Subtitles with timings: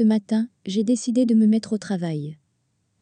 [0.00, 2.38] Ce matin, j'ai décidé de me mettre au travail.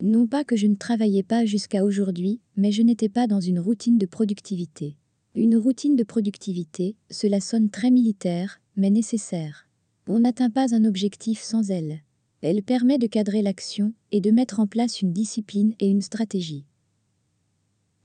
[0.03, 3.61] Non pas que je ne travaillais pas jusqu'à aujourd'hui, mais je n'étais pas dans une
[3.61, 4.97] routine de productivité.
[5.37, 9.69] Une routine de productivité, cela sonne très militaire, mais nécessaire.
[10.09, 12.01] On n'atteint pas un objectif sans elle.
[12.41, 16.65] Elle permet de cadrer l'action et de mettre en place une discipline et une stratégie.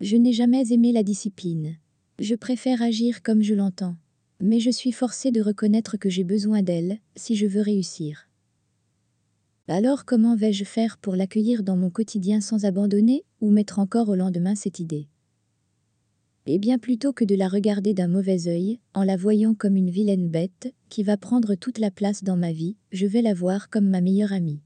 [0.01, 1.77] Je n'ai jamais aimé la discipline.
[2.19, 3.95] Je préfère agir comme je l'entends.
[4.39, 8.27] Mais je suis forcée de reconnaître que j'ai besoin d'elle si je veux réussir.
[9.69, 14.15] Alors comment vais-je faire pour l'accueillir dans mon quotidien sans abandonner ou mettre encore au
[14.15, 15.07] lendemain cette idée?
[16.45, 19.89] Eh bien plutôt que de la regarder d'un mauvais œil, en la voyant comme une
[19.89, 23.69] vilaine bête qui va prendre toute la place dans ma vie, je vais la voir
[23.69, 24.59] comme ma meilleure amie.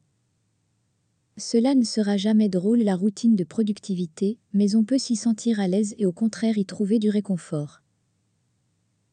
[1.38, 5.68] Cela ne sera jamais drôle la routine de productivité, mais on peut s'y sentir à
[5.68, 7.84] l'aise et au contraire y trouver du réconfort.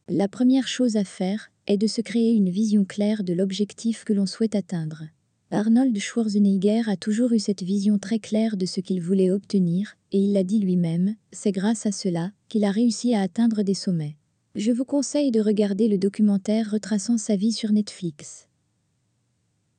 [0.09, 4.13] La première chose à faire est de se créer une vision claire de l'objectif que
[4.13, 5.03] l'on souhaite atteindre.
[5.51, 10.19] Arnold Schwarzenegger a toujours eu cette vision très claire de ce qu'il voulait obtenir, et
[10.19, 14.17] il l'a dit lui-même, c'est grâce à cela qu'il a réussi à atteindre des sommets.
[14.55, 18.47] Je vous conseille de regarder le documentaire retraçant sa vie sur Netflix.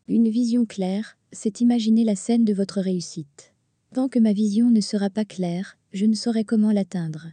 [0.07, 3.53] Une vision claire, c'est imaginer la scène de votre réussite.
[3.93, 7.27] Tant que ma vision ne sera pas claire, je ne saurai comment l'atteindre.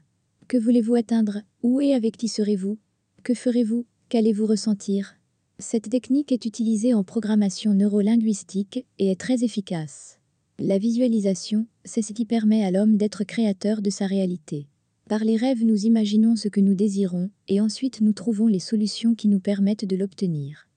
[0.48, 1.42] Que voulez-vous atteindre?
[1.62, 2.80] Où et avec qui serez-vous?
[3.22, 3.86] Que ferez-vous?
[4.10, 5.16] Qu'allez-vous ressentir?
[5.60, 10.20] Cette technique est utilisée en programmation neurolinguistique et est très efficace.
[10.60, 14.68] La visualisation, c'est ce qui permet à l'homme d'être créateur de sa réalité.
[15.08, 19.16] Par les rêves, nous imaginons ce que nous désirons et ensuite nous trouvons les solutions
[19.16, 20.68] qui nous permettent de l'obtenir.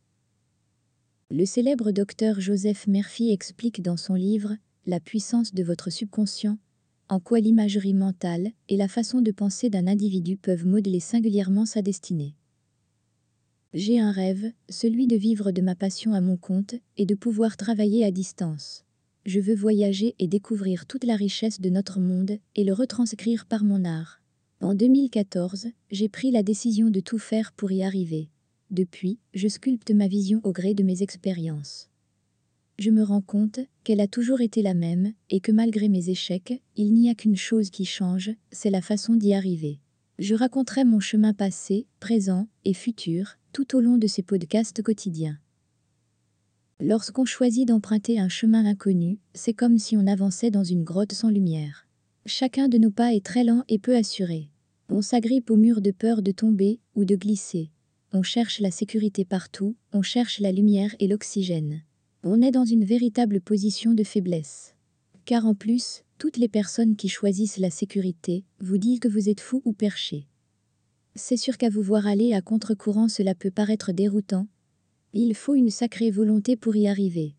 [1.30, 6.58] Le célèbre docteur Joseph Murphy explique dans son livre La puissance de votre subconscient
[7.08, 11.80] en quoi l'imagerie mentale et la façon de penser d'un individu peuvent modeler singulièrement sa
[11.80, 12.34] destinée.
[13.74, 17.56] J'ai un rêve, celui de vivre de ma passion à mon compte et de pouvoir
[17.56, 18.84] travailler à distance.
[19.26, 23.64] Je veux voyager et découvrir toute la richesse de notre monde et le retranscrire par
[23.64, 24.20] mon art.
[24.60, 28.30] En 2014, j'ai pris la décision de tout faire pour y arriver.
[28.70, 31.90] Depuis, je sculpte ma vision au gré de mes expériences.
[32.78, 36.62] Je me rends compte qu'elle a toujours été la même et que malgré mes échecs,
[36.76, 39.80] il n'y a qu'une chose qui change, c'est la façon d'y arriver.
[40.18, 45.38] Je raconterai mon chemin passé, présent et futur tout au long de ces podcasts quotidiens.
[46.78, 51.30] Lorsqu'on choisit d'emprunter un chemin inconnu, c'est comme si on avançait dans une grotte sans
[51.30, 51.88] lumière.
[52.26, 54.50] Chacun de nos pas est très lent et peu assuré.
[54.90, 57.70] On s'agrippe au mur de peur de tomber ou de glisser.
[58.12, 61.80] On cherche la sécurité partout, on cherche la lumière et l'oxygène.
[62.24, 64.74] On est dans une véritable position de faiblesse.
[65.24, 69.40] Car en plus, toutes les personnes qui choisissent la sécurité vous disent que vous êtes
[69.40, 70.26] fou ou perché.
[71.16, 74.46] C'est sûr qu'à vous voir aller à contre-courant cela peut paraître déroutant.
[75.12, 77.34] Il faut une sacrée volonté pour y arriver.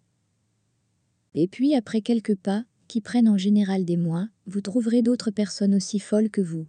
[1.35, 5.75] Et puis après quelques pas, qui prennent en général des mois, vous trouverez d'autres personnes
[5.75, 6.65] aussi folles que vous.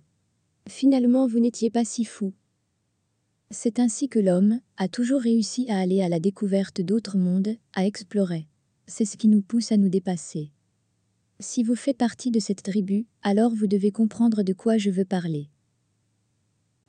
[0.68, 2.34] Finalement vous n'étiez pas si fou,
[3.50, 7.86] c'est ainsi que l'homme a toujours réussi à aller à la découverte d'autres mondes, à
[7.86, 8.47] explorer.
[8.86, 10.50] C'est ce qui nous pousse à nous dépasser.
[11.41, 15.06] Si vous faites partie de cette tribu, alors vous devez comprendre de quoi je veux
[15.06, 15.48] parler.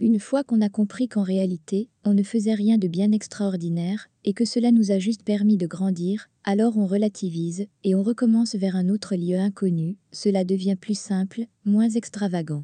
[0.02, 4.34] Une fois qu'on a compris qu'en réalité, on ne faisait rien de bien extraordinaire, et
[4.34, 8.78] que cela nous a juste permis de grandir, alors on relativise, et on recommence vers
[8.78, 12.64] un autre lieu inconnu, cela devient plus simple, moins extravagant.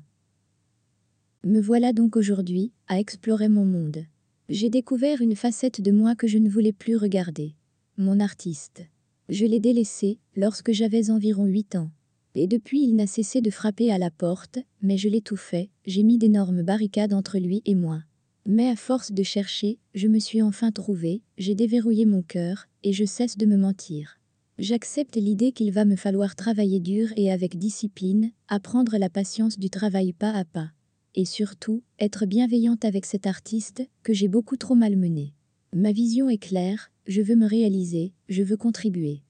[1.44, 4.06] Me voilà donc aujourd'hui à explorer mon monde.
[4.48, 7.54] J'ai découvert une facette de moi que je ne voulais plus regarder.
[7.98, 8.84] Mon artiste.
[9.28, 11.92] Je l'ai délaissé lorsque j'avais environ 8 ans.
[12.36, 16.18] Et depuis il n'a cessé de frapper à la porte, mais je fait, j'ai mis
[16.18, 18.04] d'énormes barricades entre lui et moi.
[18.46, 22.94] Mais à force de chercher, je me suis enfin trouvé, j'ai déverrouillé mon cœur, et
[22.94, 24.20] je cesse de me mentir.
[24.60, 29.70] J'accepte l'idée qu'il va me falloir travailler dur et avec discipline, apprendre la patience du
[29.70, 30.72] travail pas à pas
[31.16, 35.34] et surtout être bienveillante avec cet artiste que j'ai beaucoup trop malmené.
[35.74, 39.22] Ma vision est claire, je veux me réaliser, je veux contribuer.